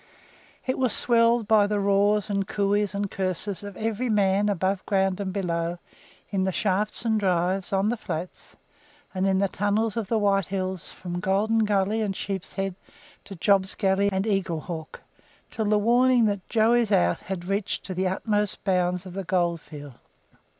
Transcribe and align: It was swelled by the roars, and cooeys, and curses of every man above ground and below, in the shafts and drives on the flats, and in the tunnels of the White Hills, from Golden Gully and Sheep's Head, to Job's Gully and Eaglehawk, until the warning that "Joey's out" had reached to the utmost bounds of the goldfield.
It 0.65 0.79
was 0.79 0.93
swelled 0.95 1.47
by 1.47 1.67
the 1.67 1.79
roars, 1.79 2.27
and 2.27 2.47
cooeys, 2.47 2.95
and 2.95 3.11
curses 3.11 3.61
of 3.63 3.77
every 3.77 4.09
man 4.09 4.49
above 4.49 4.83
ground 4.87 5.19
and 5.19 5.31
below, 5.31 5.77
in 6.31 6.43
the 6.43 6.51
shafts 6.51 7.05
and 7.05 7.19
drives 7.19 7.71
on 7.71 7.89
the 7.89 7.97
flats, 7.97 8.55
and 9.13 9.27
in 9.27 9.37
the 9.37 9.47
tunnels 9.47 9.95
of 9.97 10.07
the 10.07 10.17
White 10.17 10.47
Hills, 10.47 10.89
from 10.89 11.19
Golden 11.19 11.65
Gully 11.65 12.01
and 12.01 12.15
Sheep's 12.15 12.53
Head, 12.55 12.73
to 13.25 13.35
Job's 13.35 13.75
Gully 13.75 14.09
and 14.11 14.25
Eaglehawk, 14.25 15.01
until 15.51 15.65
the 15.65 15.77
warning 15.77 16.25
that 16.25 16.49
"Joey's 16.49 16.91
out" 16.91 17.19
had 17.19 17.45
reached 17.45 17.83
to 17.83 17.93
the 17.93 18.07
utmost 18.07 18.63
bounds 18.63 19.05
of 19.05 19.13
the 19.13 19.23
goldfield. 19.23 19.93